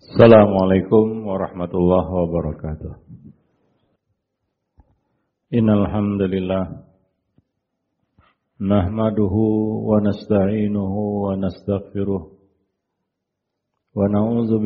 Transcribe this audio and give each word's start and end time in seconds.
Assalamualaikum 0.00 1.28
warahmatullahi 1.28 2.08
wabarakatuh. 2.08 2.92
Innal 5.52 5.92
hamdalillah 5.92 6.88
nahmaduhu 8.56 9.44
wa 9.92 10.00
nasta'inuhu 10.00 11.28
wa 11.28 11.36
nastaghfiruh 11.36 12.32
wa 12.32 14.00
na'udzu 14.08 14.56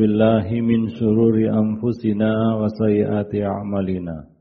min 0.63 0.95
shururi 0.95 1.51
anfusina 1.51 2.55
wa 2.55 2.71
sayyiati 2.71 3.43
a'malina. 3.43 4.31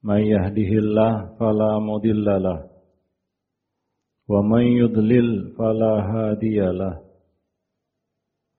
May 0.00 0.32
yahdihillahu 0.32 1.36
fala 1.36 1.76
mudhillalah 1.76 2.72
wa 4.32 4.40
man 4.40 4.64
yudlil 4.64 5.52
fala. 5.60 7.11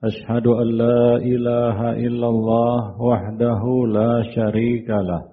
أشهد 0.04 0.48
أن 0.48 0.68
لا 0.78 1.16
إله 1.16 1.92
إلا 2.08 2.28
الله 2.28 3.02
وحده 3.02 3.62
لا 3.88 4.24
شريك 4.36 4.90
له 4.90 5.24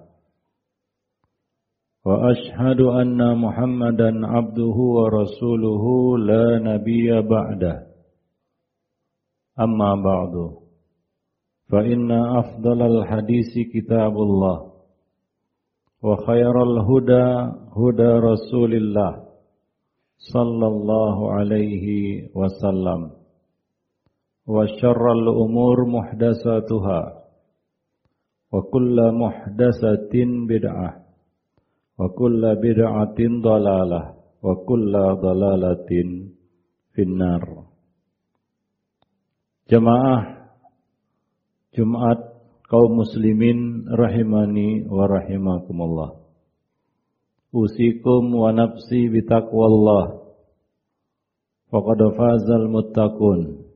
وأشهد 2.05 2.81
أن 2.81 3.37
محمدا 3.37 4.27
عبده 4.27 4.77
ورسوله 4.97 5.83
لا 6.17 6.59
نبي 6.59 7.21
بعده 7.21 7.87
أما 9.59 9.95
بعد 9.95 10.35
فإن 11.71 12.11
أفضل 12.11 12.81
الحديث 12.81 13.51
كتاب 13.73 14.13
الله 14.17 14.71
وخير 16.03 16.63
الهدى 16.63 17.27
هدى 17.77 18.11
رسول 18.29 18.73
الله 18.73 19.13
صلى 20.33 20.67
الله 20.67 21.31
عليه 21.31 21.85
وسلم 22.35 23.20
وشر 24.46 25.04
الأمور 25.12 25.76
محدثاتها 25.86 27.00
وكل 28.52 28.96
محدثة 29.22 30.14
بدعة 30.48 30.90
وكل 31.98 32.42
بدعة 32.56 33.18
ضلالة 33.48 34.02
وكل 34.42 34.92
ضلالة 35.26 35.90
في 36.94 37.02
النار 37.02 37.44
Jemaah 39.66 40.46
Jumat 41.74 42.22
kaum 42.70 43.02
muslimin 43.02 43.82
rahimani 43.90 44.86
wa 44.86 45.10
rahimakumullah. 45.10 46.22
Usikum 47.50 48.30
wa 48.30 48.54
nafsi 48.54 49.10
bitaqwallah. 49.10 50.22
Faqad 51.66 52.00
fazal 52.14 52.70
muttaqun. 52.70 53.66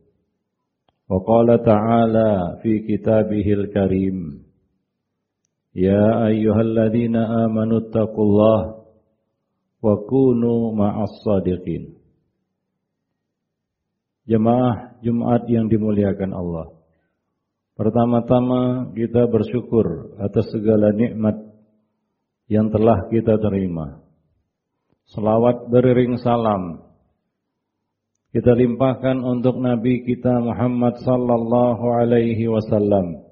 وقال 1.11 1.49
تعالى 1.67 2.31
في 2.63 2.73
كتابه 2.87 3.47
الكريم 3.53 4.19
يا 5.75 6.27
أيها 6.27 6.61
الذين 6.61 7.17
آمنوا 7.17 7.79
اتقوا 7.79 8.25
الله 8.25 8.61
وكونوا 9.83 10.61
مع 10.75 10.95
الصادقين 11.03 12.01
Jemaah 14.31 15.03
Jumat 15.03 15.43
yang 15.51 15.67
dimuliakan 15.67 16.31
Allah. 16.31 16.71
Pertama-tama 17.75 18.95
kita 18.95 19.27
bersyukur 19.27 20.15
atas 20.23 20.55
segala 20.55 20.95
nikmat 20.95 21.35
yang 22.47 22.71
telah 22.71 23.11
kita 23.11 23.43
terima. 23.43 23.99
Selawat 25.11 25.67
beriring 25.67 26.15
salam 26.23 26.79
kita 28.36 28.52
limpahkan 28.52 29.24
untuk 29.24 29.64
Nabi 29.64 30.04
kita 30.04 30.44
Muhammad 30.44 31.00
sallallahu 31.08 31.88
alaihi 31.88 32.52
wasallam. 32.52 33.24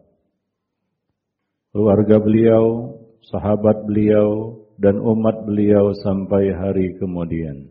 Keluarga 1.75 2.23
beliau, 2.23 2.95
sahabat 3.27 3.83
beliau, 3.83 4.63
dan 4.79 5.03
umat 5.03 5.43
beliau 5.43 5.91
sampai 5.91 6.55
hari 6.55 6.95
kemudian. 7.03 7.67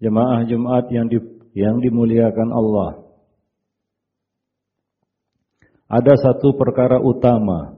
Jemaah 0.00 0.48
Jumat 0.48 0.88
yang 0.88 1.12
di, 1.12 1.20
yang 1.52 1.76
dimuliakan 1.84 2.56
Allah. 2.56 3.04
Ada 5.92 6.16
satu 6.24 6.56
perkara 6.56 7.04
utama, 7.04 7.76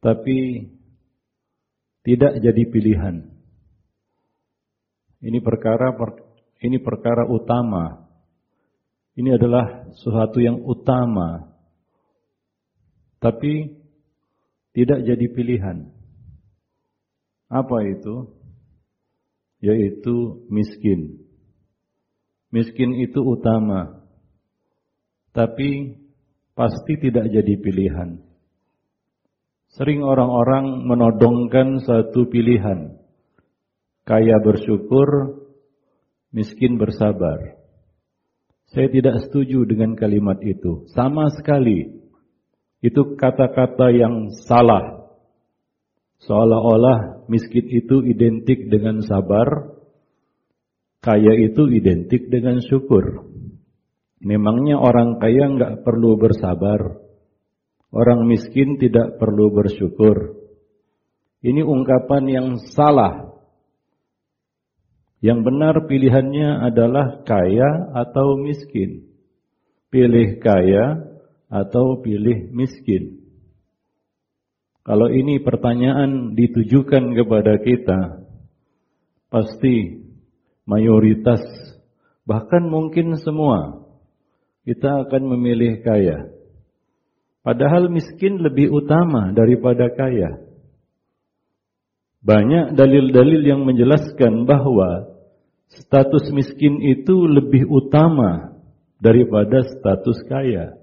tapi 0.00 0.72
tidak 2.00 2.40
jadi 2.40 2.62
pilihan. 2.72 3.33
Ini 5.24 5.40
perkara 5.40 5.96
ini 6.60 6.76
perkara 6.84 7.24
utama. 7.24 8.04
Ini 9.16 9.40
adalah 9.40 9.88
sesuatu 9.96 10.36
yang 10.36 10.60
utama. 10.68 11.48
Tapi 13.24 13.72
tidak 14.76 15.00
jadi 15.00 15.26
pilihan. 15.32 15.88
Apa 17.48 17.88
itu? 17.88 18.36
Yaitu 19.64 20.44
miskin. 20.52 21.24
Miskin 22.52 22.92
itu 23.00 23.24
utama. 23.24 24.04
Tapi 25.32 25.96
pasti 26.52 27.00
tidak 27.00 27.32
jadi 27.32 27.54
pilihan. 27.64 28.20
Sering 29.72 30.04
orang-orang 30.04 30.84
menodongkan 30.84 31.80
satu 31.80 32.28
pilihan 32.28 33.03
kaya 34.04 34.36
bersyukur, 34.40 35.40
miskin 36.32 36.76
bersabar. 36.76 37.56
Saya 38.72 38.90
tidak 38.90 39.24
setuju 39.28 39.64
dengan 39.64 39.96
kalimat 39.96 40.40
itu. 40.44 40.88
Sama 40.92 41.30
sekali. 41.32 42.04
Itu 42.84 43.16
kata-kata 43.16 43.88
yang 43.94 44.28
salah. 44.44 45.08
Seolah-olah 46.24 47.28
miskin 47.28 47.64
itu 47.68 48.04
identik 48.04 48.68
dengan 48.68 49.00
sabar, 49.04 49.76
kaya 51.04 51.32
itu 51.36 51.68
identik 51.68 52.28
dengan 52.32 52.60
syukur. 52.64 53.28
Memangnya 54.24 54.80
orang 54.80 55.20
kaya 55.20 55.52
nggak 55.52 55.84
perlu 55.84 56.16
bersabar, 56.16 56.96
orang 57.92 58.24
miskin 58.24 58.80
tidak 58.80 59.20
perlu 59.20 59.52
bersyukur. 59.52 60.40
Ini 61.44 61.60
ungkapan 61.60 62.24
yang 62.24 62.48
salah 62.72 63.23
yang 65.24 65.40
benar 65.40 65.88
pilihannya 65.88 66.68
adalah 66.68 67.24
kaya 67.24 67.96
atau 67.96 68.36
miskin. 68.36 69.08
Pilih 69.88 70.36
kaya 70.36 71.00
atau 71.48 72.04
pilih 72.04 72.52
miskin. 72.52 73.24
Kalau 74.84 75.08
ini 75.08 75.40
pertanyaan 75.40 76.36
ditujukan 76.36 77.16
kepada 77.16 77.56
kita, 77.56 78.20
pasti 79.32 80.04
mayoritas, 80.68 81.40
bahkan 82.28 82.68
mungkin 82.68 83.16
semua, 83.16 83.80
kita 84.68 85.08
akan 85.08 85.22
memilih 85.24 85.80
kaya. 85.80 86.28
Padahal 87.40 87.88
miskin 87.88 88.44
lebih 88.44 88.68
utama 88.68 89.32
daripada 89.32 89.88
kaya. 89.88 90.36
Banyak 92.20 92.76
dalil-dalil 92.76 93.40
yang 93.40 93.64
menjelaskan 93.64 94.44
bahwa 94.44 95.13
status 95.70 96.28
miskin 96.34 96.80
itu 96.84 97.26
lebih 97.28 97.66
utama 97.68 98.54
daripada 99.00 99.64
status 99.64 100.24
kaya. 100.28 100.76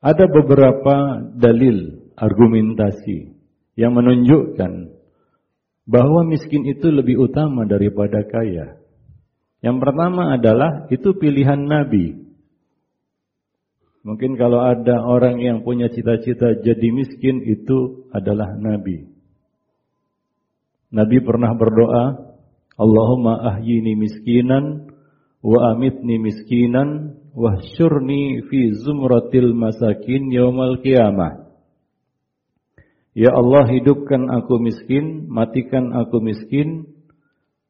Ada 0.00 0.24
beberapa 0.32 1.20
dalil 1.36 2.08
argumentasi 2.16 3.36
yang 3.76 3.92
menunjukkan 3.92 4.96
bahwa 5.84 6.24
miskin 6.24 6.64
itu 6.64 6.88
lebih 6.88 7.20
utama 7.20 7.68
daripada 7.68 8.24
kaya. 8.24 8.80
Yang 9.60 9.76
pertama 9.84 10.40
adalah 10.40 10.88
itu 10.88 11.12
pilihan 11.12 11.68
Nabi. 11.68 12.16
Mungkin 14.00 14.40
kalau 14.40 14.64
ada 14.64 15.04
orang 15.04 15.44
yang 15.44 15.60
punya 15.60 15.92
cita-cita 15.92 16.56
jadi 16.64 16.88
miskin 16.88 17.44
itu 17.44 18.08
adalah 18.08 18.56
Nabi. 18.56 19.19
Nabi 20.90 21.22
pernah 21.22 21.54
berdoa, 21.54 22.34
Allahumma 22.74 23.54
ahyini 23.54 23.94
miskinan 23.94 24.90
wa 25.40 25.72
amitni 25.72 26.18
miskinan 26.18 27.14
wahsyurni 27.32 28.42
fi 28.50 28.74
zumratil 28.74 29.54
masakin 29.54 30.34
yaumal 30.34 30.82
qiyamah. 30.82 31.50
Ya 33.14 33.34
Allah 33.34 33.66
hidupkan 33.70 34.30
aku 34.30 34.62
miskin, 34.62 35.26
matikan 35.26 35.90
aku 35.94 36.22
miskin, 36.22 36.86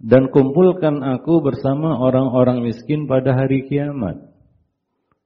dan 0.00 0.32
kumpulkan 0.32 1.00
aku 1.04 1.44
bersama 1.44 2.00
orang-orang 2.00 2.64
miskin 2.64 3.04
pada 3.04 3.36
hari 3.36 3.68
kiamat. 3.68 4.16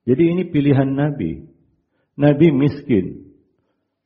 Jadi 0.02 0.22
ini 0.34 0.42
pilihan 0.50 0.90
Nabi. 0.90 1.46
Nabi 2.18 2.46
miskin. 2.50 3.33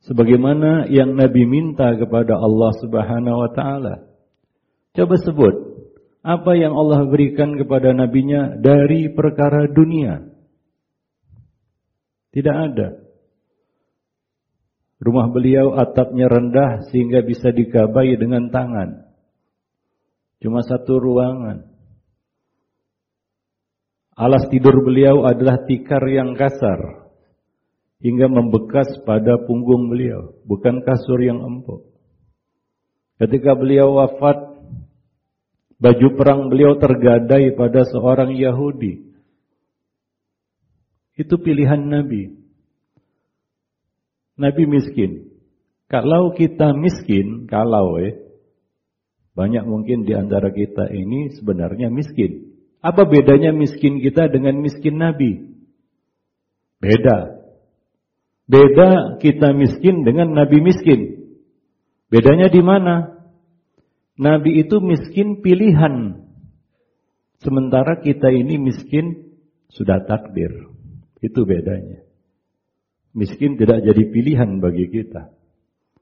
Sebagaimana 0.06 0.86
yang 0.86 1.18
Nabi 1.18 1.42
minta 1.42 1.90
kepada 1.98 2.38
Allah 2.38 2.70
Subhanahu 2.78 3.38
wa 3.42 3.50
taala. 3.50 3.94
Coba 4.94 5.14
sebut 5.18 5.54
Apa 6.22 6.58
yang 6.58 6.74
Allah 6.74 7.06
berikan 7.06 7.54
kepada 7.54 7.94
nabinya 7.94 8.58
dari 8.58 9.10
perkara 9.10 9.70
dunia? 9.70 10.22
Tidak 12.34 12.56
ada. 12.56 12.88
Rumah 14.98 15.26
beliau 15.30 15.78
atapnya 15.78 16.26
rendah 16.26 16.90
sehingga 16.90 17.22
bisa 17.22 17.54
digabai 17.54 18.18
dengan 18.18 18.50
tangan. 18.50 19.06
Cuma 20.42 20.66
satu 20.66 20.98
ruangan. 20.98 21.64
Alas 24.18 24.50
tidur 24.50 24.82
beliau 24.82 25.22
adalah 25.22 25.62
tikar 25.70 26.02
yang 26.10 26.34
kasar 26.34 27.07
hingga 27.98 28.30
membekas 28.30 29.02
pada 29.02 29.38
punggung 29.42 29.90
beliau, 29.90 30.34
bukan 30.46 30.82
kasur 30.86 31.18
yang 31.18 31.42
empuk. 31.42 31.82
Ketika 33.18 33.58
beliau 33.58 33.98
wafat, 33.98 34.38
baju 35.82 36.08
perang 36.14 36.46
beliau 36.46 36.78
tergadai 36.78 37.50
pada 37.58 37.82
seorang 37.82 38.34
Yahudi. 38.34 39.10
Itu 41.18 41.42
pilihan 41.42 41.82
Nabi. 41.82 42.38
Nabi 44.38 44.62
miskin. 44.70 45.34
Kalau 45.90 46.30
kita 46.30 46.70
miskin, 46.78 47.50
kalau 47.50 47.98
eh, 47.98 48.14
banyak 49.34 49.66
mungkin 49.66 50.06
di 50.06 50.14
antara 50.14 50.54
kita 50.54 50.86
ini 50.94 51.34
sebenarnya 51.34 51.90
miskin. 51.90 52.54
Apa 52.78 53.02
bedanya 53.02 53.50
miskin 53.50 53.98
kita 53.98 54.30
dengan 54.30 54.62
miskin 54.62 54.94
Nabi? 54.94 55.58
Beda. 56.78 57.37
Beda 58.48 59.20
kita 59.20 59.52
miskin 59.52 60.08
dengan 60.08 60.32
Nabi 60.32 60.64
miskin. 60.64 61.28
Bedanya 62.08 62.48
di 62.48 62.64
mana? 62.64 63.20
Nabi 64.16 64.64
itu 64.64 64.80
miskin 64.80 65.44
pilihan. 65.44 66.24
Sementara 67.44 68.00
kita 68.00 68.32
ini 68.32 68.56
miskin 68.56 69.36
sudah 69.68 70.02
takdir. 70.08 70.72
Itu 71.20 71.44
bedanya. 71.44 72.02
Miskin 73.12 73.60
tidak 73.60 73.84
jadi 73.84 74.02
pilihan 74.08 74.64
bagi 74.64 74.88
kita. 74.88 75.28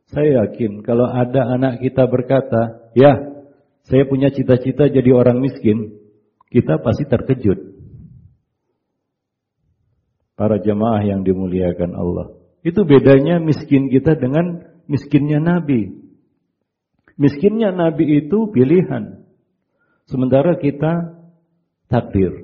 Saya 0.06 0.46
yakin 0.46 0.86
kalau 0.86 1.10
ada 1.10 1.50
anak 1.50 1.82
kita 1.82 2.06
berkata, 2.06 2.94
ya 2.94 3.42
saya 3.90 4.06
punya 4.06 4.30
cita-cita 4.30 4.86
jadi 4.86 5.10
orang 5.10 5.42
miskin 5.42 5.98
kita 6.46 6.78
pasti 6.78 7.10
terkejut. 7.10 7.74
Para 10.36 10.60
jemaah 10.62 11.02
yang 11.02 11.24
dimuliakan 11.24 11.96
Allah. 11.96 12.35
Itu 12.66 12.82
bedanya 12.82 13.38
miskin 13.38 13.86
kita 13.94 14.18
dengan 14.18 14.66
miskinnya 14.90 15.38
Nabi. 15.38 16.02
Miskinnya 17.14 17.70
Nabi 17.70 18.26
itu 18.26 18.50
pilihan. 18.50 19.22
Sementara 20.10 20.58
kita 20.58 21.14
takdir. 21.86 22.42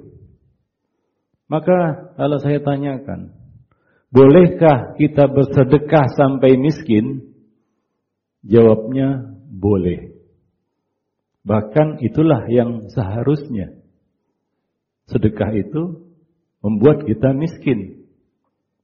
Maka 1.51 2.15
kalau 2.15 2.39
saya 2.39 2.63
tanyakan, 2.63 3.35
bolehkah 4.15 4.95
kita 4.95 5.27
bersedekah 5.27 6.15
sampai 6.15 6.55
miskin? 6.55 7.35
Jawabnya 8.47 9.27
boleh. 9.51 10.23
Bahkan 11.43 11.99
itulah 11.99 12.47
yang 12.47 12.87
seharusnya. 12.95 13.75
Sedekah 15.11 15.51
itu 15.51 16.15
membuat 16.63 17.11
kita 17.11 17.35
miskin. 17.35 18.07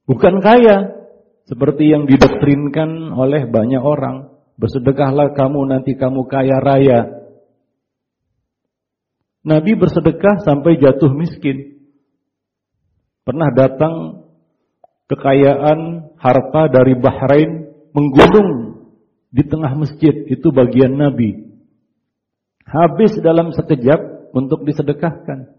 Bukan 0.03 0.43
kaya. 0.43 0.98
Seperti 1.49 1.89
yang 1.89 2.05
didoktrinkan 2.05 3.09
oleh 3.09 3.49
banyak 3.49 3.81
orang. 3.81 4.37
Bersedekahlah 4.61 5.33
kamu 5.33 5.65
nanti 5.65 5.97
kamu 5.97 6.29
kaya 6.29 6.61
raya. 6.61 7.09
Nabi 9.41 9.73
bersedekah 9.73 10.45
sampai 10.45 10.77
jatuh 10.77 11.09
miskin. 11.09 11.89
Pernah 13.25 13.49
datang 13.49 13.93
kekayaan 15.09 16.13
harta 16.21 16.69
dari 16.69 16.93
Bahrain 16.93 17.65
menggunung 17.97 18.85
di 19.33 19.41
tengah 19.41 19.73
masjid. 19.73 20.13
Itu 20.29 20.53
bagian 20.53 21.01
Nabi. 21.01 21.49
Habis 22.61 23.17
dalam 23.25 23.57
sekejap 23.57 24.37
untuk 24.37 24.69
disedekahkan. 24.69 25.58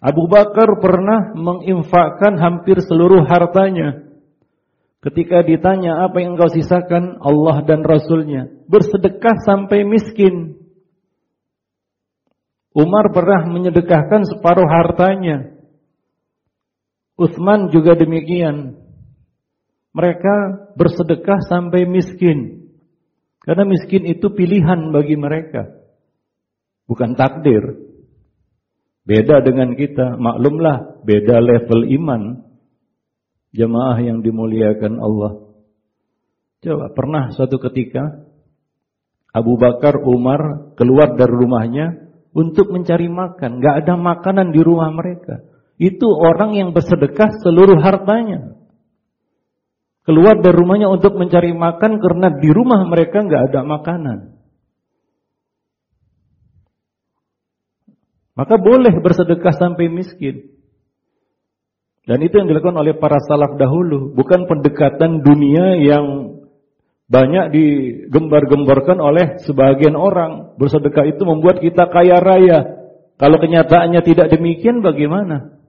Abu 0.00 0.24
Bakar 0.32 0.80
pernah 0.80 1.36
menginfakkan 1.36 2.40
hampir 2.40 2.80
seluruh 2.80 3.28
hartanya. 3.28 4.08
Ketika 5.00 5.44
ditanya 5.44 6.08
apa 6.08 6.20
yang 6.20 6.36
engkau 6.36 6.48
sisakan 6.48 7.20
Allah 7.20 7.64
dan 7.64 7.84
Rasulnya. 7.84 8.48
Bersedekah 8.68 9.44
sampai 9.44 9.84
miskin. 9.84 10.56
Umar 12.72 13.12
pernah 13.12 13.44
menyedekahkan 13.48 14.24
separuh 14.24 14.68
hartanya. 14.68 15.52
Utsman 17.20 17.68
juga 17.68 17.96
demikian. 17.96 18.80
Mereka 19.92 20.68
bersedekah 20.80 21.44
sampai 21.44 21.84
miskin. 21.84 22.70
Karena 23.40 23.68
miskin 23.68 24.08
itu 24.08 24.32
pilihan 24.32 24.92
bagi 24.92 25.16
mereka. 25.16 25.68
Bukan 26.88 27.16
takdir. 27.16 27.89
Beda 29.04 29.40
dengan 29.40 29.72
kita, 29.74 30.20
maklumlah 30.20 31.02
beda 31.04 31.40
level 31.40 31.88
iman. 32.00 32.22
Jemaah 33.50 33.98
yang 33.98 34.22
dimuliakan 34.22 35.02
Allah. 35.02 35.32
Coba 36.60 36.92
pernah 36.92 37.32
suatu 37.34 37.58
ketika 37.58 38.30
Abu 39.32 39.58
Bakar 39.58 39.98
Umar 40.04 40.74
keluar 40.76 41.16
dari 41.16 41.34
rumahnya 41.34 41.86
untuk 42.30 42.70
mencari 42.70 43.10
makan. 43.10 43.58
Gak 43.58 43.86
ada 43.86 43.94
makanan 43.98 44.54
di 44.54 44.60
rumah 44.62 44.94
mereka. 44.94 45.42
Itu 45.80 46.06
orang 46.12 46.54
yang 46.54 46.70
bersedekah 46.76 47.40
seluruh 47.42 47.80
hartanya. 47.80 48.54
Keluar 50.04 50.38
dari 50.44 50.54
rumahnya 50.54 50.92
untuk 50.92 51.16
mencari 51.16 51.50
makan 51.56 51.98
karena 51.98 52.28
di 52.38 52.50
rumah 52.52 52.84
mereka 52.86 53.24
gak 53.24 53.50
ada 53.50 53.60
makanan. 53.64 54.18
Maka 58.38 58.56
boleh 58.56 58.94
bersedekah 59.02 59.54
sampai 59.54 59.90
miskin. 59.90 60.54
Dan 62.06 62.24
itu 62.24 62.40
yang 62.40 62.48
dilakukan 62.50 62.78
oleh 62.78 62.96
para 62.96 63.20
salaf 63.22 63.54
dahulu, 63.60 64.14
bukan 64.16 64.48
pendekatan 64.50 65.22
dunia 65.22 65.78
yang 65.78 66.06
banyak 67.10 67.50
digembar-gemborkan 67.50 68.98
oleh 69.02 69.42
sebagian 69.42 69.98
orang. 69.98 70.54
Bersedekah 70.56 71.10
itu 71.10 71.22
membuat 71.26 71.58
kita 71.58 71.90
kaya 71.90 72.22
raya. 72.22 72.58
Kalau 73.18 73.36
kenyataannya 73.36 74.00
tidak 74.06 74.32
demikian 74.32 74.80
bagaimana? 74.80 75.60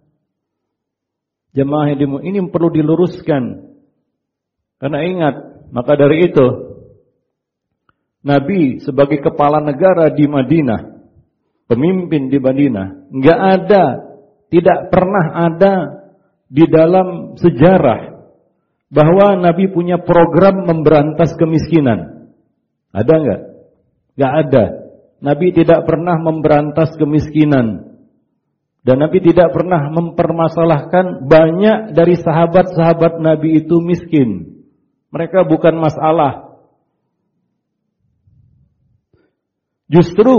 Jemaah 1.51 1.91
yang 1.91 2.23
ini 2.23 2.39
perlu 2.47 2.71
diluruskan. 2.71 3.75
Karena 4.79 5.03
ingat, 5.03 5.35
maka 5.75 5.93
dari 5.99 6.31
itu 6.31 6.47
Nabi 8.23 8.79
sebagai 8.79 9.19
kepala 9.19 9.59
negara 9.59 10.13
di 10.13 10.25
Madinah 10.29 10.90
pemimpin 11.71 12.27
di 12.27 12.35
Madinah. 12.35 13.15
Enggak 13.15 13.39
ada, 13.39 13.83
tidak 14.51 14.91
pernah 14.91 15.25
ada 15.47 15.73
di 16.51 16.67
dalam 16.67 17.39
sejarah 17.39 18.11
bahwa 18.91 19.39
Nabi 19.39 19.71
punya 19.71 20.03
program 20.03 20.67
memberantas 20.67 21.31
kemiskinan. 21.39 22.27
Ada 22.91 23.13
enggak? 23.15 23.41
Enggak 24.19 24.33
ada. 24.43 24.63
Nabi 25.23 25.47
tidak 25.55 25.87
pernah 25.87 26.19
memberantas 26.19 26.91
kemiskinan. 26.99 27.95
Dan 28.81 28.97
Nabi 28.97 29.21
tidak 29.21 29.53
pernah 29.53 29.93
mempermasalahkan 29.93 31.29
banyak 31.29 31.93
dari 31.93 32.17
sahabat-sahabat 32.17 33.21
Nabi 33.21 33.61
itu 33.63 33.77
miskin. 33.79 34.59
Mereka 35.13 35.45
bukan 35.45 35.77
masalah. 35.77 36.57
Justru 39.85 40.35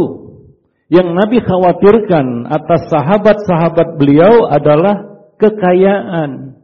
yang 0.92 1.16
Nabi 1.16 1.40
khawatirkan 1.40 2.52
atas 2.52 2.92
sahabat-sahabat 2.92 3.96
beliau 3.96 4.44
adalah 4.44 5.24
kekayaan. 5.40 6.60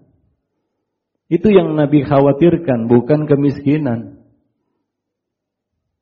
Itu 1.32 1.48
yang 1.48 1.72
Nabi 1.72 2.04
khawatirkan, 2.04 2.92
bukan 2.92 3.24
kemiskinan. 3.24 4.20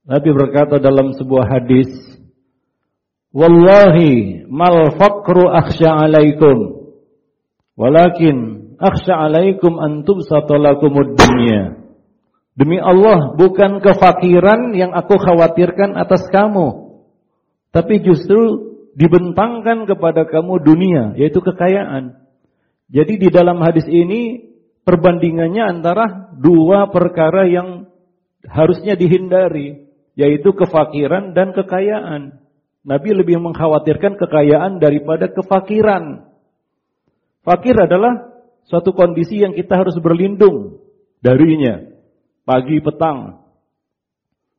Nabi 0.02 0.30
berkata 0.34 0.82
dalam 0.82 1.14
sebuah 1.14 1.46
hadis, 1.46 1.86
Wallahi 3.30 4.42
mal 4.50 4.90
faqru 4.98 5.46
akhsha 5.46 5.94
alaikum. 5.94 6.90
Walakin 7.78 8.74
akhsha 8.82 9.22
alaikum 9.22 9.78
antum 9.78 10.26
satolakumud 10.26 11.14
dunya. 11.14 11.78
Demi 12.58 12.82
Allah, 12.82 13.38
bukan 13.38 13.78
kefakiran 13.78 14.74
yang 14.74 14.90
aku 14.98 15.14
khawatirkan 15.14 15.94
atas 15.94 16.26
kamu 16.32 16.85
tapi 17.76 18.00
justru 18.00 18.72
dibentangkan 18.96 19.84
kepada 19.84 20.24
kamu 20.24 20.64
dunia, 20.64 21.12
yaitu 21.20 21.44
kekayaan. 21.44 22.16
Jadi 22.88 23.20
di 23.20 23.28
dalam 23.28 23.60
hadis 23.60 23.84
ini 23.84 24.48
perbandingannya 24.88 25.60
antara 25.60 26.32
dua 26.40 26.88
perkara 26.88 27.44
yang 27.44 27.92
harusnya 28.48 28.96
dihindari, 28.96 29.92
yaitu 30.16 30.56
kefakiran 30.56 31.36
dan 31.36 31.52
kekayaan. 31.52 32.40
Nabi 32.80 33.12
lebih 33.12 33.44
mengkhawatirkan 33.44 34.16
kekayaan 34.16 34.80
daripada 34.80 35.28
kefakiran. 35.28 36.32
Fakir 37.44 37.76
adalah 37.76 38.40
suatu 38.64 38.96
kondisi 38.96 39.44
yang 39.44 39.52
kita 39.52 39.76
harus 39.76 40.00
berlindung 40.00 40.80
darinya. 41.20 41.92
Pagi 42.48 42.80
petang. 42.80 43.45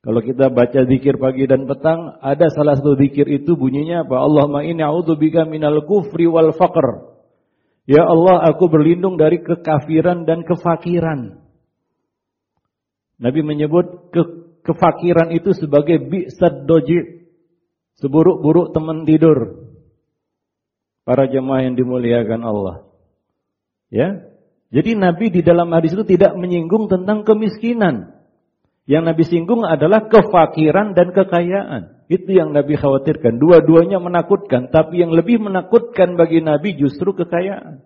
Kalau 0.07 0.23
kita 0.23 0.47
baca 0.47 0.87
zikir 0.87 1.19
pagi 1.19 1.51
dan 1.51 1.67
petang, 1.67 2.15
ada 2.23 2.47
salah 2.47 2.79
satu 2.79 2.95
zikir 2.95 3.27
itu 3.27 3.59
bunyinya 3.59 4.07
apa? 4.07 4.23
Allahumma 4.23 4.63
inni 4.63 4.79
a'udzubika 4.79 5.43
minal 5.43 5.83
kufri 5.83 6.23
wal 6.23 6.55
faqr. 6.55 7.11
Ya 7.83 8.07
Allah, 8.07 8.47
aku 8.47 8.71
berlindung 8.71 9.19
dari 9.19 9.43
kekafiran 9.43 10.23
dan 10.23 10.47
kefakiran. 10.47 11.43
Nabi 13.19 13.39
menyebut 13.43 14.15
ke 14.15 14.23
kefakiran 14.63 15.35
itu 15.35 15.51
sebagai 15.51 15.99
bi'sad 15.99 16.63
doji. 16.63 17.27
Seburuk-buruk 17.99 18.71
teman 18.71 19.03
tidur. 19.03 19.67
Para 21.03 21.27
jemaah 21.27 21.67
yang 21.67 21.75
dimuliakan 21.75 22.47
Allah. 22.47 22.87
Ya. 23.91 24.23
Jadi 24.71 24.95
Nabi 24.95 25.35
di 25.35 25.43
dalam 25.43 25.67
hadis 25.75 25.99
itu 25.99 26.07
tidak 26.07 26.31
menyinggung 26.39 26.87
tentang 26.87 27.27
kemiskinan. 27.27 28.16
Yang 28.87 29.03
Nabi 29.03 29.23
singgung 29.27 29.67
adalah 29.67 30.07
kefakiran 30.07 30.95
dan 30.95 31.11
kekayaan. 31.11 32.07
Itu 32.07 32.31
yang 32.31 32.55
Nabi 32.55 32.79
khawatirkan. 32.79 33.35
Dua-duanya 33.35 33.99
menakutkan. 33.99 34.71
Tapi 34.71 35.03
yang 35.03 35.11
lebih 35.11 35.43
menakutkan 35.43 36.15
bagi 36.15 36.39
Nabi 36.39 36.79
justru 36.79 37.11
kekayaan. 37.11 37.83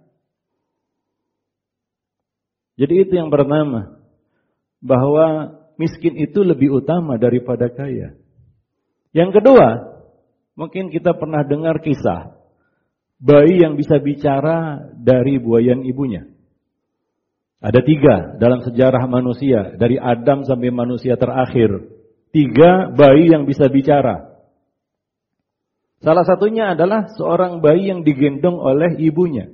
Jadi 2.77 2.93
itu 3.01 3.13
yang 3.17 3.33
pertama. 3.33 3.97
Bahwa 4.77 5.57
miskin 5.81 6.21
itu 6.21 6.45
lebih 6.45 6.85
utama 6.85 7.17
daripada 7.17 7.65
kaya. 7.73 8.13
Yang 9.09 9.41
kedua, 9.41 9.67
mungkin 10.53 10.93
kita 10.93 11.17
pernah 11.17 11.41
dengar 11.41 11.81
kisah 11.81 12.37
bayi 13.21 13.61
yang 13.61 13.77
bisa 13.77 14.01
bicara 14.01 14.81
dari 14.97 15.37
buayan 15.37 15.85
ibunya. 15.85 16.30
Ada 17.61 17.85
tiga 17.85 18.15
dalam 18.41 18.65
sejarah 18.65 19.05
manusia, 19.05 19.77
dari 19.77 20.01
Adam 20.01 20.41
sampai 20.49 20.73
manusia 20.73 21.13
terakhir. 21.13 21.93
Tiga 22.33 22.89
bayi 22.89 23.29
yang 23.29 23.45
bisa 23.45 23.69
bicara. 23.69 24.33
Salah 26.01 26.25
satunya 26.25 26.73
adalah 26.73 27.13
seorang 27.13 27.61
bayi 27.61 27.93
yang 27.93 28.01
digendong 28.01 28.57
oleh 28.57 28.97
ibunya. 28.97 29.53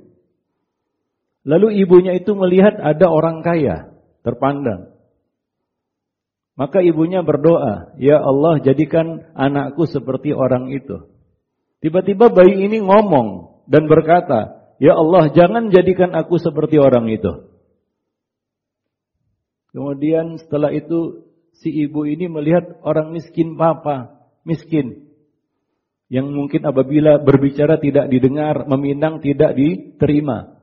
Lalu 1.44 1.84
ibunya 1.84 2.16
itu 2.16 2.32
melihat 2.32 2.80
ada 2.80 3.12
orang 3.12 3.44
kaya 3.44 3.92
terpandang. 4.24 4.96
Maka 6.56 6.80
ibunya 6.80 7.20
berdoa, 7.20 7.92
"Ya 8.00 8.18
Allah, 8.18 8.58
jadikan 8.64 9.28
anakku 9.36 9.84
seperti 9.84 10.32
orang 10.32 10.72
itu." 10.72 11.12
Tiba-tiba 11.84 12.32
bayi 12.32 12.66
ini 12.66 12.82
ngomong, 12.82 13.60
dan 13.68 13.84
berkata, 13.86 14.58
Ya 14.78 14.94
Allah 14.94 15.30
jangan 15.34 15.74
jadikan 15.74 16.14
aku 16.14 16.38
seperti 16.38 16.78
orang 16.80 17.10
itu. 17.10 17.47
Kemudian 19.78 20.42
setelah 20.42 20.74
itu 20.74 21.22
si 21.54 21.70
ibu 21.70 22.02
ini 22.02 22.26
melihat 22.26 22.82
orang 22.82 23.14
miskin 23.14 23.54
papa, 23.54 24.26
miskin. 24.42 25.06
Yang 26.10 26.34
mungkin 26.34 26.66
apabila 26.66 27.22
berbicara 27.22 27.78
tidak 27.78 28.10
didengar, 28.10 28.66
meminang 28.66 29.22
tidak 29.22 29.54
diterima. 29.54 30.58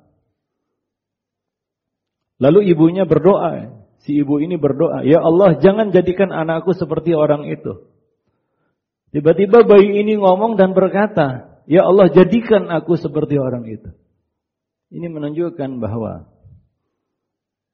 Lalu 2.44 2.76
ibunya 2.76 3.08
berdoa, 3.08 3.88
si 4.04 4.20
ibu 4.20 4.44
ini 4.44 4.60
berdoa, 4.60 5.08
Ya 5.08 5.24
Allah 5.24 5.64
jangan 5.64 5.96
jadikan 5.96 6.36
anakku 6.36 6.76
seperti 6.76 7.16
orang 7.16 7.48
itu. 7.48 7.88
Tiba-tiba 9.16 9.64
bayi 9.64 10.04
ini 10.04 10.20
ngomong 10.20 10.60
dan 10.60 10.76
berkata, 10.76 11.64
Ya 11.72 11.88
Allah 11.88 12.12
jadikan 12.12 12.68
aku 12.68 13.00
seperti 13.00 13.40
orang 13.40 13.64
itu. 13.64 13.96
Ini 14.92 15.08
menunjukkan 15.08 15.80
bahwa 15.80 16.28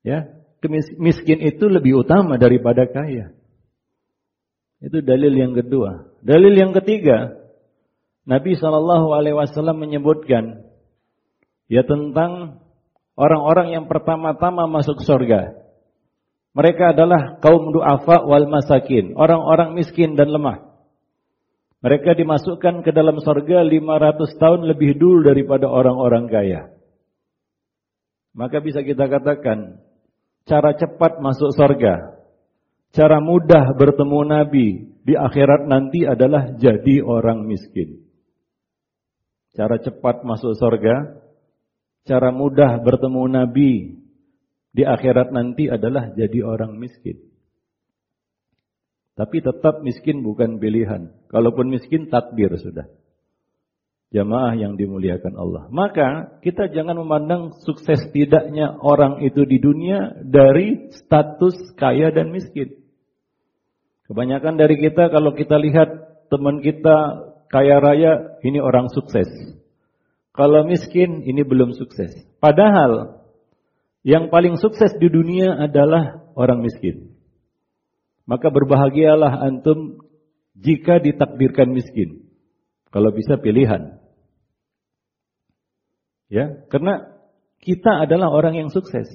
ya 0.06 0.41
miskin 1.02 1.42
itu 1.42 1.66
lebih 1.66 2.06
utama 2.06 2.38
daripada 2.38 2.86
kaya. 2.86 3.34
Itu 4.82 5.02
dalil 5.02 5.34
yang 5.34 5.54
kedua. 5.54 6.10
Dalil 6.22 6.54
yang 6.58 6.74
ketiga, 6.74 7.38
Nabi 8.26 8.58
Shallallahu 8.58 9.14
Alaihi 9.14 9.38
Wasallam 9.38 9.82
menyebutkan 9.82 10.66
ya 11.66 11.82
tentang 11.86 12.62
orang-orang 13.18 13.74
yang 13.74 13.86
pertama-tama 13.90 14.70
masuk 14.70 15.02
surga. 15.02 15.58
Mereka 16.52 16.98
adalah 16.98 17.40
kaum 17.40 17.72
du'afa 17.72 18.28
wal 18.28 18.50
masakin, 18.52 19.16
orang-orang 19.16 19.72
miskin 19.78 20.20
dan 20.20 20.30
lemah. 20.30 20.68
Mereka 21.82 22.14
dimasukkan 22.14 22.86
ke 22.86 22.92
dalam 22.94 23.18
sorga 23.26 23.66
500 23.66 24.38
tahun 24.38 24.62
lebih 24.70 25.02
dulu 25.02 25.26
daripada 25.26 25.66
orang-orang 25.66 26.30
kaya. 26.30 26.62
Maka 28.38 28.62
bisa 28.62 28.86
kita 28.86 29.10
katakan, 29.10 29.82
cara 30.46 30.74
cepat 30.78 31.22
masuk 31.22 31.54
sorga, 31.54 32.18
cara 32.94 33.18
mudah 33.22 33.74
bertemu 33.78 34.20
Nabi 34.26 34.68
di 35.02 35.14
akhirat 35.18 35.66
nanti 35.66 36.06
adalah 36.06 36.54
jadi 36.58 37.02
orang 37.02 37.46
miskin. 37.50 38.06
Cara 39.52 39.82
cepat 39.82 40.24
masuk 40.24 40.56
sorga, 40.56 41.20
cara 42.08 42.32
mudah 42.32 42.80
bertemu 42.80 43.24
Nabi 43.28 44.00
di 44.72 44.84
akhirat 44.88 45.36
nanti 45.36 45.68
adalah 45.68 46.16
jadi 46.16 46.40
orang 46.48 46.80
miskin. 46.80 47.20
Tapi 49.12 49.44
tetap 49.44 49.84
miskin 49.84 50.24
bukan 50.24 50.58
pilihan. 50.58 51.12
Kalaupun 51.28 51.68
miskin 51.68 52.08
takdir 52.08 52.56
sudah. 52.56 52.88
Jamaah 54.12 54.60
yang 54.60 54.76
dimuliakan 54.76 55.40
Allah. 55.40 55.72
Maka 55.72 56.36
kita 56.44 56.68
jangan 56.68 57.00
memandang 57.00 57.56
sukses 57.64 58.12
tidaknya 58.12 58.76
orang 58.84 59.24
itu 59.24 59.48
di 59.48 59.56
dunia 59.56 60.20
dari 60.20 60.92
status 60.92 61.56
kaya 61.80 62.12
dan 62.12 62.28
miskin. 62.36 62.76
Kebanyakan 64.12 64.60
dari 64.60 64.76
kita 64.84 65.08
kalau 65.08 65.32
kita 65.32 65.56
lihat 65.56 66.12
teman 66.28 66.60
kita 66.60 67.24
kaya 67.48 67.80
raya, 67.80 68.36
ini 68.44 68.60
orang 68.60 68.92
sukses. 68.92 69.28
Kalau 70.36 70.68
miskin, 70.68 71.24
ini 71.24 71.48
belum 71.48 71.72
sukses. 71.76 72.12
Padahal 72.44 73.24
yang 74.04 74.28
paling 74.28 74.60
sukses 74.60 74.92
di 75.00 75.08
dunia 75.08 75.56
adalah 75.56 76.20
orang 76.36 76.64
miskin. 76.64 77.16
Maka 78.28 78.52
berbahagialah 78.52 79.44
antum 79.48 80.04
jika 80.60 81.00
ditakdirkan 81.00 81.72
miskin. 81.72 82.28
Kalau 82.92 83.16
bisa 83.16 83.40
pilihan. 83.40 84.01
Ya, 86.32 86.64
karena 86.72 87.12
kita 87.60 88.08
adalah 88.08 88.32
orang 88.32 88.56
yang 88.56 88.70
sukses. 88.72 89.12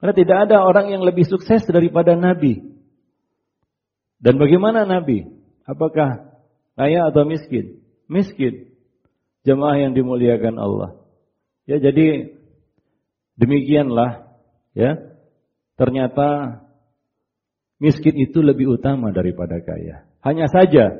Karena 0.00 0.16
tidak 0.16 0.48
ada 0.48 0.64
orang 0.64 0.88
yang 0.88 1.04
lebih 1.04 1.28
sukses 1.28 1.60
daripada 1.68 2.16
Nabi. 2.16 2.64
Dan 4.16 4.40
bagaimana 4.40 4.88
Nabi? 4.88 5.28
Apakah 5.68 6.40
kaya 6.72 7.04
atau 7.12 7.28
miskin? 7.28 7.84
Miskin. 8.08 8.72
Jemaah 9.44 9.76
yang 9.76 9.92
dimuliakan 9.92 10.56
Allah. 10.56 10.96
Ya, 11.68 11.76
jadi 11.76 12.32
demikianlah 13.36 14.24
ya. 14.72 15.04
Ternyata 15.76 16.60
miskin 17.76 18.16
itu 18.24 18.40
lebih 18.40 18.80
utama 18.80 19.12
daripada 19.12 19.60
kaya. 19.60 20.08
Hanya 20.24 20.48
saja 20.48 20.96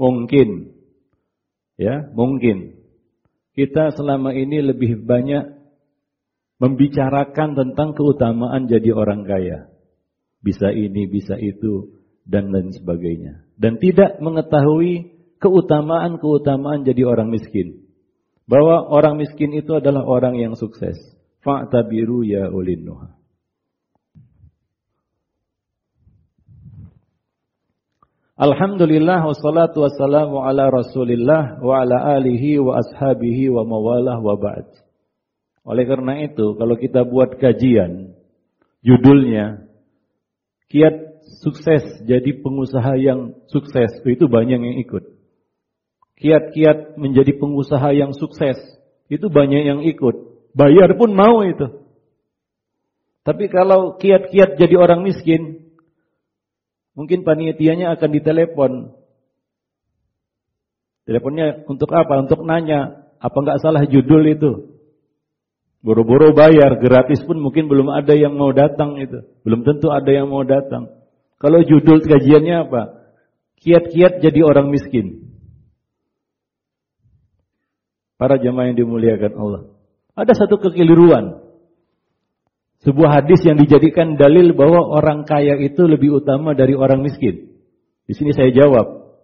mungkin 0.00 0.76
ya, 1.76 2.08
mungkin 2.16 2.81
kita 3.52 3.92
selama 3.92 4.32
ini 4.32 4.64
lebih 4.64 5.04
banyak 5.04 5.62
membicarakan 6.62 7.58
tentang 7.58 7.92
keutamaan 7.92 8.70
jadi 8.70 8.94
orang 8.94 9.26
kaya. 9.26 9.68
Bisa 10.42 10.70
ini, 10.74 11.06
bisa 11.06 11.38
itu 11.38 12.02
dan 12.22 12.50
lain 12.50 12.70
sebagainya. 12.74 13.46
Dan 13.58 13.78
tidak 13.78 14.18
mengetahui 14.22 15.10
keutamaan-keutamaan 15.42 16.86
jadi 16.86 17.02
orang 17.06 17.30
miskin. 17.30 17.82
Bahwa 18.46 18.90
orang 18.90 19.18
miskin 19.22 19.54
itu 19.54 19.74
adalah 19.78 20.02
orang 20.02 20.38
yang 20.38 20.54
sukses. 20.58 20.98
Fa'tabiru 21.42 22.22
ya 22.22 22.50
ulin 22.50 22.86
nuha. 22.86 23.21
Alhamdulillah 28.42 29.22
wassalatu 29.22 29.86
wassalamu 29.86 30.42
ala 30.42 30.66
rasulillah 30.66 31.62
wa 31.62 31.78
ala 31.78 32.18
alihi 32.18 32.58
wa 32.58 32.74
ashabihi 32.82 33.46
wa 33.54 33.62
mawalah 33.62 34.18
wa 34.18 34.34
ba'd. 34.34 34.66
Oleh 35.62 35.86
karena 35.86 36.26
itu, 36.26 36.58
kalau 36.58 36.74
kita 36.74 37.06
buat 37.06 37.38
kajian, 37.38 38.18
judulnya, 38.82 39.62
kiat 40.74 41.22
sukses 41.38 41.86
jadi 42.02 42.42
pengusaha 42.42 42.98
yang 42.98 43.38
sukses, 43.46 44.02
itu 44.02 44.26
banyak 44.26 44.58
yang 44.58 44.76
ikut. 44.82 45.06
Kiat-kiat 46.18 46.98
menjadi 46.98 47.38
pengusaha 47.38 47.94
yang 47.94 48.10
sukses, 48.10 48.58
itu 49.06 49.30
banyak 49.30 49.70
yang 49.70 49.86
ikut. 49.86 50.50
Bayar 50.50 50.98
pun 50.98 51.14
mau 51.14 51.46
itu. 51.46 51.78
Tapi 53.22 53.46
kalau 53.54 54.02
kiat-kiat 54.02 54.58
jadi 54.58 54.74
orang 54.82 55.06
miskin, 55.06 55.61
Mungkin 56.92 57.24
panitianya 57.24 57.96
akan 57.96 58.10
ditelepon. 58.12 58.72
Teleponnya 61.08 61.64
untuk 61.66 61.90
apa? 61.96 62.20
Untuk 62.22 62.44
nanya, 62.44 63.10
apa 63.18 63.36
nggak 63.36 63.60
salah 63.64 63.82
judul 63.88 64.22
itu? 64.28 64.52
Boro-boro 65.82 66.30
bayar, 66.30 66.78
gratis 66.78 67.26
pun 67.26 67.42
mungkin 67.42 67.66
belum 67.66 67.90
ada 67.90 68.14
yang 68.14 68.38
mau 68.38 68.54
datang 68.54 69.02
itu. 69.02 69.26
Belum 69.42 69.66
tentu 69.66 69.90
ada 69.90 70.06
yang 70.06 70.30
mau 70.30 70.46
datang. 70.46 70.94
Kalau 71.42 71.58
judul 71.66 72.06
kajiannya 72.06 72.70
apa? 72.70 72.82
Kiat-kiat 73.58 74.22
jadi 74.22 74.46
orang 74.46 74.70
miskin. 74.70 75.26
Para 78.14 78.38
jemaah 78.38 78.70
yang 78.70 78.78
dimuliakan 78.78 79.34
Allah. 79.34 79.62
Ada 80.14 80.46
satu 80.46 80.62
kekeliruan. 80.62 81.42
Sebuah 82.82 83.22
hadis 83.22 83.46
yang 83.46 83.58
dijadikan 83.62 84.18
dalil 84.18 84.58
bahwa 84.58 84.90
orang 84.90 85.22
kaya 85.22 85.54
itu 85.62 85.86
lebih 85.86 86.18
utama 86.18 86.54
dari 86.58 86.74
orang 86.74 87.02
miskin. 87.02 87.54
Di 88.10 88.14
sini 88.18 88.34
saya 88.34 88.50
jawab. 88.50 89.14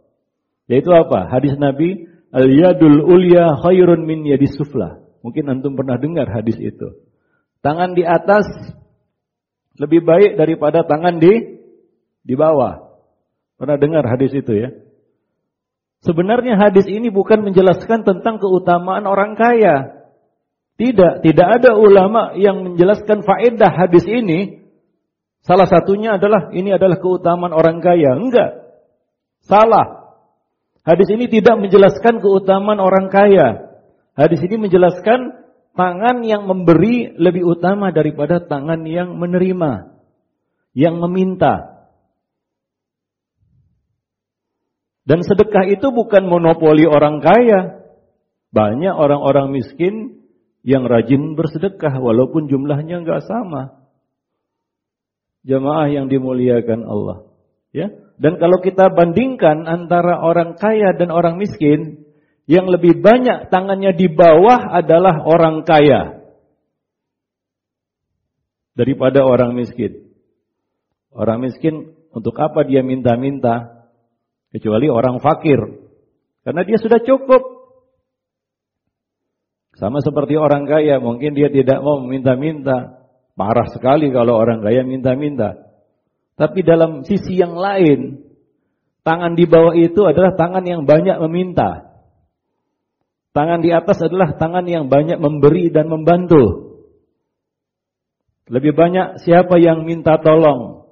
Yaitu 0.71 0.95
apa? 0.95 1.27
Hadis 1.27 1.59
Nabi, 1.59 2.07
Al-yadul 2.29 3.09
ulya 3.09 3.57
khairun 3.65 4.05
min 4.05 4.21
yadis 4.29 4.53
sufla. 4.61 5.01
Mungkin 5.25 5.49
antum 5.49 5.75
pernah 5.75 5.97
dengar 5.97 6.29
hadis 6.29 6.61
itu. 6.61 6.93
Tangan 7.65 7.97
di 7.97 8.05
atas 8.05 8.45
lebih 9.81 10.05
baik 10.05 10.37
daripada 10.37 10.85
tangan 10.85 11.19
di 11.19 11.65
di 12.23 12.35
bawah. 12.37 13.01
Pernah 13.57 13.81
dengar 13.81 14.05
hadis 14.07 14.31
itu 14.37 14.53
ya? 14.55 14.71
Sebenarnya 16.05 16.55
hadis 16.61 16.87
ini 16.87 17.11
bukan 17.11 17.43
menjelaskan 17.43 18.07
tentang 18.07 18.39
keutamaan 18.39 19.09
orang 19.09 19.35
kaya. 19.35 19.98
Tidak, 20.79 21.27
tidak 21.27 21.49
ada 21.59 21.75
ulama 21.75 22.39
yang 22.39 22.63
menjelaskan 22.63 23.27
faedah 23.27 23.67
hadis 23.75 24.07
ini. 24.07 24.63
Salah 25.43 25.67
satunya 25.67 26.23
adalah 26.23 26.55
ini 26.55 26.71
adalah 26.71 27.03
keutamaan 27.03 27.51
orang 27.51 27.83
kaya. 27.83 28.15
Enggak. 28.15 28.63
Salah. 29.43 30.15
Hadis 30.87 31.11
ini 31.11 31.27
tidak 31.27 31.59
menjelaskan 31.59 32.23
keutamaan 32.23 32.79
orang 32.79 33.11
kaya. 33.11 33.75
Hadis 34.15 34.39
ini 34.47 34.71
menjelaskan 34.71 35.51
tangan 35.75 36.23
yang 36.23 36.47
memberi 36.47 37.11
lebih 37.11 37.59
utama 37.59 37.91
daripada 37.91 38.39
tangan 38.39 38.87
yang 38.87 39.19
menerima, 39.19 39.99
yang 40.79 41.03
meminta. 41.03 41.87
Dan 45.03 45.27
sedekah 45.27 45.67
itu 45.75 45.91
bukan 45.91 46.23
monopoli 46.31 46.87
orang 46.87 47.19
kaya. 47.19 47.83
Banyak 48.55 48.95
orang-orang 48.95 49.53
miskin 49.53 50.18
yang 50.69 50.85
rajin 50.85 51.33
bersedekah 51.33 51.97
walaupun 51.97 52.53
jumlahnya 52.53 53.01
nggak 53.01 53.25
sama. 53.25 53.89
Jamaah 55.49 55.89
yang 55.89 56.13
dimuliakan 56.13 56.85
Allah. 56.85 57.25
Ya. 57.73 57.89
Dan 58.21 58.37
kalau 58.37 58.61
kita 58.61 58.93
bandingkan 58.93 59.65
antara 59.65 60.21
orang 60.21 60.61
kaya 60.61 60.93
dan 60.93 61.09
orang 61.09 61.41
miskin, 61.41 62.05
yang 62.45 62.69
lebih 62.69 63.01
banyak 63.01 63.49
tangannya 63.49 63.97
di 63.97 64.13
bawah 64.13 64.77
adalah 64.77 65.25
orang 65.25 65.65
kaya 65.65 66.21
daripada 68.77 69.25
orang 69.25 69.57
miskin. 69.57 70.13
Orang 71.09 71.49
miskin 71.49 71.97
untuk 72.13 72.37
apa 72.37 72.69
dia 72.69 72.85
minta-minta? 72.85 73.89
Kecuali 74.53 74.89
orang 74.93 75.21
fakir. 75.21 75.61
Karena 76.45 76.65
dia 76.65 76.77
sudah 76.77 77.01
cukup. 77.01 77.58
Sama 79.79 80.03
seperti 80.03 80.35
orang 80.35 80.67
kaya, 80.67 80.99
mungkin 80.99 81.39
dia 81.39 81.55
tidak 81.55 81.79
mau 81.87 82.03
meminta-minta. 82.03 82.99
Parah 83.39 83.71
sekali 83.71 84.11
kalau 84.11 84.35
orang 84.35 84.59
kaya 84.59 84.83
minta-minta. 84.83 85.55
Tapi 86.35 86.67
dalam 86.67 87.07
sisi 87.07 87.39
yang 87.39 87.55
lain, 87.55 88.27
tangan 89.07 89.39
di 89.39 89.47
bawah 89.47 89.79
itu 89.79 90.03
adalah 90.03 90.35
tangan 90.35 90.67
yang 90.67 90.83
banyak 90.83 91.23
meminta. 91.23 91.95
Tangan 93.31 93.63
di 93.63 93.71
atas 93.71 94.03
adalah 94.03 94.35
tangan 94.35 94.67
yang 94.67 94.91
banyak 94.91 95.23
memberi 95.23 95.71
dan 95.71 95.87
membantu. 95.87 96.75
Lebih 98.51 98.75
banyak 98.75 99.23
siapa 99.23 99.63
yang 99.63 99.87
minta 99.87 100.19
tolong? 100.19 100.91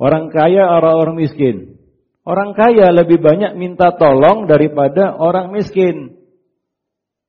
Orang 0.00 0.32
kaya 0.32 0.64
atau 0.80 0.96
orang 0.96 1.20
miskin? 1.20 1.76
Orang 2.24 2.56
kaya 2.56 2.88
lebih 2.88 3.20
banyak 3.20 3.52
minta 3.60 3.92
tolong 4.00 4.48
daripada 4.48 5.12
orang 5.12 5.52
miskin. 5.52 6.23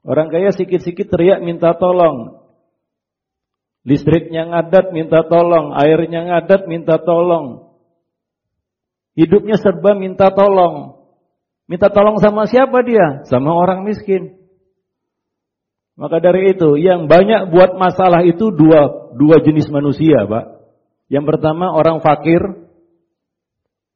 Orang 0.06 0.30
kaya 0.30 0.54
sikit-sikit 0.54 1.10
teriak 1.10 1.42
minta 1.42 1.74
tolong. 1.74 2.46
Listriknya 3.86 4.50
ngadat 4.50 4.94
minta 4.94 5.26
tolong, 5.26 5.74
airnya 5.74 6.30
ngadat 6.30 6.70
minta 6.70 7.02
tolong. 7.02 7.74
Hidupnya 9.18 9.58
serba 9.58 9.98
minta 9.98 10.30
tolong. 10.30 11.06
Minta 11.66 11.90
tolong 11.90 12.22
sama 12.22 12.46
siapa 12.46 12.86
dia? 12.86 13.26
Sama 13.26 13.50
orang 13.54 13.82
miskin. 13.82 14.38
Maka 15.96 16.20
dari 16.22 16.54
itu, 16.54 16.76
yang 16.78 17.08
banyak 17.08 17.50
buat 17.50 17.80
masalah 17.80 18.22
itu 18.28 18.52
dua, 18.52 19.16
dua 19.16 19.40
jenis 19.42 19.72
manusia, 19.72 20.28
Pak. 20.28 20.46
Yang 21.08 21.26
pertama 21.34 21.72
orang 21.72 22.04
fakir, 22.04 22.42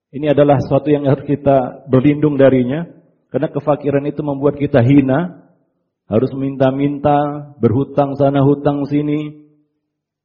ini 0.10 0.32
adalah 0.32 0.58
sesuatu 0.63 0.89
yang 0.89 1.06
harus 1.06 1.28
kita 1.28 1.86
berlindung 1.86 2.39
darinya. 2.39 2.88
Karena 3.30 3.52
kefakiran 3.52 4.08
itu 4.10 4.26
membuat 4.26 4.58
kita 4.58 4.82
hina. 4.82 5.38
Harus 6.10 6.34
minta-minta, 6.34 7.54
berhutang 7.62 8.17
sana, 8.17 8.41
hutang 8.41 8.89
sini. 8.89 9.45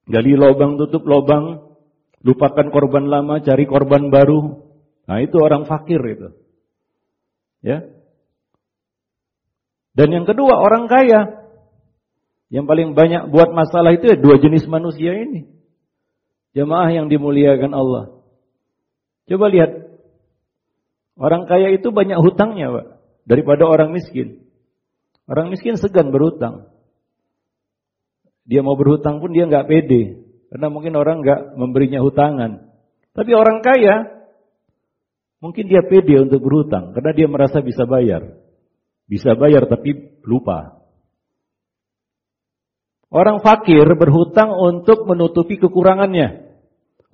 Gali 0.08 0.32
lobang, 0.32 0.80
tutup 0.80 1.04
lobang. 1.04 1.76
Lupakan 2.24 2.72
korban 2.72 3.04
lama, 3.12 3.44
cari 3.44 3.68
korban 3.68 4.08
baru. 4.08 4.64
Nah 5.04 5.20
itu 5.20 5.36
orang 5.36 5.68
fakir 5.68 6.00
itu. 6.00 6.32
Ya. 7.60 7.84
Dan 9.92 10.08
yang 10.08 10.24
kedua 10.24 10.56
orang 10.56 10.88
kaya. 10.88 11.44
Yang 12.48 12.64
paling 12.64 12.88
banyak 12.96 13.22
buat 13.28 13.52
masalah 13.52 13.92
itu 13.92 14.08
ya 14.08 14.16
dua 14.16 14.40
jenis 14.40 14.64
manusia 14.64 15.12
ini. 15.20 15.52
Jemaah 16.56 16.88
yang 16.96 17.12
dimuliakan 17.12 17.76
Allah. 17.76 18.04
Coba 19.28 19.52
lihat. 19.52 19.84
Orang 21.14 21.44
kaya 21.44 21.76
itu 21.76 21.92
banyak 21.92 22.18
hutangnya, 22.18 22.72
Pak. 22.72 22.86
Daripada 23.28 23.68
orang 23.68 23.92
miskin. 23.92 24.43
Orang 25.24 25.48
miskin 25.48 25.80
segan 25.80 26.12
berhutang. 26.12 26.68
Dia 28.44 28.60
mau 28.60 28.76
berhutang 28.76 29.24
pun 29.24 29.32
dia 29.32 29.48
nggak 29.48 29.66
pede. 29.68 30.02
Karena 30.52 30.68
mungkin 30.68 30.94
orang 31.00 31.24
nggak 31.24 31.56
memberinya 31.56 32.04
hutangan. 32.04 32.70
Tapi 33.16 33.30
orang 33.32 33.64
kaya, 33.64 34.26
mungkin 35.40 35.64
dia 35.64 35.80
pede 35.80 36.20
untuk 36.20 36.44
berhutang. 36.44 36.92
Karena 36.92 37.16
dia 37.16 37.24
merasa 37.24 37.64
bisa 37.64 37.88
bayar. 37.88 38.36
Bisa 39.08 39.32
bayar 39.32 39.64
tapi 39.64 40.20
lupa. 40.28 40.84
Orang 43.08 43.40
fakir 43.40 43.86
berhutang 43.96 44.52
untuk 44.52 45.08
menutupi 45.08 45.56
kekurangannya. 45.56 46.52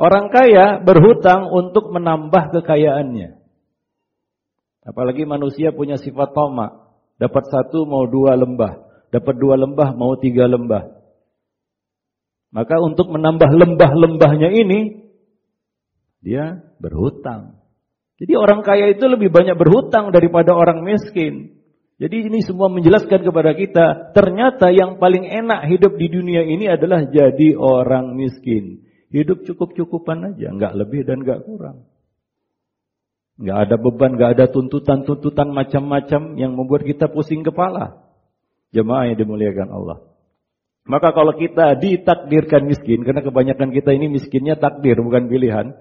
Orang 0.01 0.33
kaya 0.33 0.81
berhutang 0.81 1.53
untuk 1.53 1.93
menambah 1.93 2.57
kekayaannya. 2.57 3.37
Apalagi 4.81 5.29
manusia 5.29 5.77
punya 5.77 6.01
sifat 6.01 6.33
tomak. 6.33 6.90
Dapat 7.21 7.53
satu 7.53 7.85
mau 7.85 8.09
dua 8.09 8.33
lembah. 8.33 8.81
Dapat 9.13 9.35
dua 9.37 9.61
lembah 9.61 9.93
mau 9.93 10.17
tiga 10.17 10.49
lembah. 10.49 10.89
Maka 12.51 12.81
untuk 12.81 13.13
menambah 13.13 13.47
lembah-lembahnya 13.47 14.49
ini, 14.51 15.07
dia 16.25 16.65
berhutang. 16.81 17.61
Jadi 18.17 18.33
orang 18.37 18.65
kaya 18.65 18.91
itu 18.93 19.05
lebih 19.05 19.29
banyak 19.29 19.55
berhutang 19.55 20.11
daripada 20.11 20.57
orang 20.57 20.81
miskin. 20.83 21.61
Jadi 22.01 22.33
ini 22.33 22.41
semua 22.41 22.73
menjelaskan 22.73 23.21
kepada 23.21 23.53
kita, 23.53 24.17
ternyata 24.17 24.73
yang 24.73 24.97
paling 24.97 25.29
enak 25.29 25.69
hidup 25.69 26.01
di 26.01 26.09
dunia 26.09 26.49
ini 26.49 26.65
adalah 26.65 27.05
jadi 27.05 27.53
orang 27.61 28.17
miskin. 28.17 28.89
Hidup 29.13 29.45
cukup-cukupan 29.45 30.33
aja, 30.33 30.49
nggak 30.49 30.75
lebih 30.81 31.05
dan 31.05 31.21
nggak 31.21 31.45
kurang. 31.45 31.90
Nggak 33.41 33.59
ada 33.65 33.77
beban, 33.81 34.13
nggak 34.21 34.31
ada 34.37 34.45
tuntutan-tuntutan 34.53 35.49
macam-macam 35.49 36.37
yang 36.37 36.53
membuat 36.53 36.85
kita 36.85 37.09
pusing 37.09 37.41
kepala. 37.41 38.05
Jemaah 38.77 39.09
yang 39.09 39.17
dimuliakan 39.17 39.73
Allah. 39.73 39.99
Maka 40.85 41.17
kalau 41.17 41.33
kita 41.33 41.73
ditakdirkan 41.81 42.69
miskin, 42.69 43.01
karena 43.01 43.25
kebanyakan 43.25 43.73
kita 43.73 43.97
ini 43.97 44.13
miskinnya 44.13 44.61
takdir 44.61 45.01
bukan 45.01 45.33
pilihan, 45.33 45.73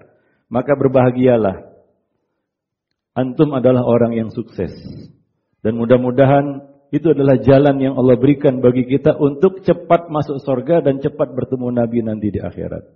maka 0.48 0.72
berbahagialah. 0.72 1.68
Antum 3.12 3.52
adalah 3.52 3.84
orang 3.84 4.16
yang 4.16 4.32
sukses. 4.32 4.72
Dan 5.60 5.76
mudah-mudahan 5.76 6.64
itu 6.88 7.12
adalah 7.12 7.36
jalan 7.44 7.76
yang 7.76 7.94
Allah 8.00 8.16
berikan 8.16 8.64
bagi 8.64 8.88
kita 8.88 9.20
untuk 9.20 9.60
cepat 9.60 10.08
masuk 10.08 10.40
surga 10.40 10.80
dan 10.80 10.98
cepat 10.98 11.36
bertemu 11.36 11.68
Nabi 11.76 11.98
nanti 12.00 12.32
di 12.32 12.40
akhirat. 12.40 12.88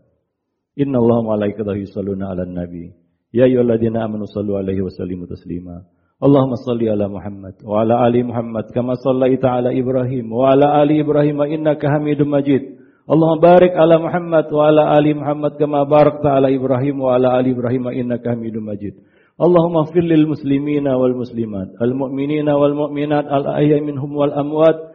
Inna 0.81 0.99
Allah 0.99 1.21
malaikatahu 1.23 1.79
yusalluna 1.85 2.35
ala 2.35 2.43
nabi. 2.49 3.04
Ya 3.35 3.51
Allah, 3.51 3.75
amanu 4.07 4.31
sallu 4.31 4.55
alaihi 4.55 4.79
wa 4.79 4.95
sallimu 4.95 5.27
taslima. 5.27 5.83
Allahumma 6.23 6.55
salli 6.63 6.87
ala 6.87 7.11
Muhammad 7.11 7.59
wa 7.67 7.83
ala 7.83 8.07
ali 8.07 8.23
Muhammad 8.23 8.71
kama 8.71 8.95
sallaita 8.95 9.59
ala 9.59 9.75
Ibrahim 9.75 10.31
wa 10.31 10.55
ala 10.55 10.79
ali 10.79 11.03
Ibrahim 11.03 11.43
innaka 11.43 11.91
Hamidum 11.91 12.31
Majid. 12.31 12.79
Allahumma 13.11 13.43
barik 13.43 13.75
ala 13.75 13.99
Muhammad 13.99 14.47
wa 14.55 14.71
ala 14.71 14.95
ali 14.95 15.19
Muhammad 15.19 15.59
kama 15.59 15.83
barakta 15.83 16.39
ala 16.39 16.47
Ibrahim 16.47 17.03
wa 17.03 17.19
ala 17.19 17.35
ali 17.35 17.51
Ibrahim 17.51 17.91
innaka 17.91 18.39
Hamidum 18.39 18.71
Majid. 18.71 19.03
Allahumma 19.35 19.91
fir 19.91 20.07
lil 20.07 20.31
muslimina 20.31 20.95
muslimat 21.19 21.75
al 21.83 21.91
mu'minina 21.91 22.55
wal 22.55 22.71
mu'minat 22.87 23.27
al 23.27 23.51
ahya 23.51 23.83
minhum 23.83 24.15
wal 24.15 24.31
amwat 24.31 24.95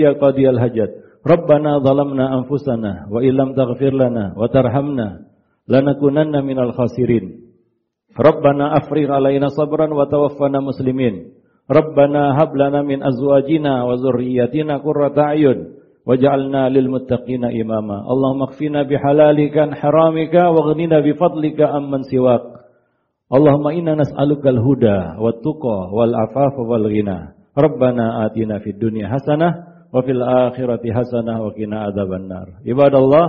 ya 0.00 0.16
hajat. 0.56 0.90
Rabbana 1.20 1.84
zalamna 1.84 2.32
anfusana 2.32 3.04
wa 3.12 3.20
illam 3.20 3.52
taghfir 3.52 3.92
wa 3.92 4.46
tarhamna 4.48 5.28
lanakunanna 5.68 6.40
minal 6.40 6.72
khasirin. 6.72 7.52
Rabbana 8.16 8.74
afrigh 8.80 9.12
alaina 9.12 9.52
sabran 9.52 9.92
wa 9.92 10.08
tawaffana 10.08 10.64
muslimin. 10.64 11.36
Rabbana 11.70 12.34
hab 12.34 12.56
lana 12.56 12.82
azwajina 12.82 13.86
wa 13.86 13.94
dhurriyyatina 13.94 14.82
qurrata 14.82 15.36
ayun 15.36 15.78
waj'alna 16.08 16.66
lil 16.72 16.88
muttaqina 16.90 17.54
imama. 17.54 18.02
Allahumma 18.02 18.50
ighfina 18.50 18.88
bihalalika 18.88 19.68
an 19.68 19.76
haramika 19.76 20.50
waghnina 20.50 21.04
bifadlika 21.04 21.70
amman 21.70 22.02
siwak. 22.08 22.64
Allahumma 23.30 23.76
inna 23.76 23.94
nas'alukal 23.94 24.58
huda 24.58 25.20
wat 25.22 25.38
tuqa 25.46 25.94
wal 25.94 26.10
afafa 26.16 26.64
ghina. 26.90 27.38
Rabbana 27.54 28.26
atina 28.26 28.58
fid 28.58 28.82
wa 29.90 30.00
fil 30.02 30.22
akhirati 30.22 30.94
hasanah 30.94 31.42
wa 31.42 31.50
qina 31.54 31.90
adzabannar. 31.90 32.62
Ibadallah 32.62 33.26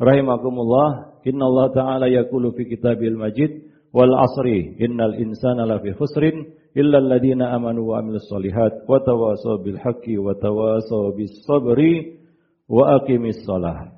rahimakumullah, 0.00 1.20
innallaha 1.24 1.74
ta'ala 1.74 2.06
yaqulu 2.08 2.56
fi 2.56 2.64
kitabil 2.64 3.16
majid 3.16 3.68
wal 3.92 4.12
asri 4.16 4.76
innal 4.80 5.16
insana 5.16 5.68
lafi 5.68 5.92
khusrin 5.96 6.48
illa 6.76 7.00
alladziina 7.00 7.52
amanu 7.56 7.92
wa 7.92 8.00
amilus 8.00 8.28
solihat 8.28 8.84
wa 8.86 9.00
tawasaw 9.00 9.60
bil 9.64 9.80
haqqi 9.80 10.16
wa 10.20 10.36
tawasaw 10.36 11.12
bis 11.16 11.32
sabri 11.48 12.20
wa 12.68 13.00
aqimis 13.00 13.44
salah. 13.48 13.97